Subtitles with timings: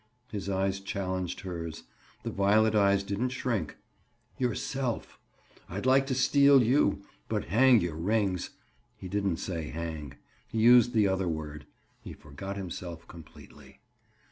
[0.31, 1.83] His eyes challenged hers;
[2.23, 3.77] the violet eyes didn't shrink.
[4.39, 5.19] "Yourself!
[5.69, 8.49] I'd like to steal you, but hang your rings!"
[8.97, 10.15] He didn't say "hang";
[10.47, 11.67] he used the other word.
[12.01, 13.79] He forgot himself completely.